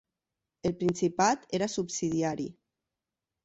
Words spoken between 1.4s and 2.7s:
era subsidiari.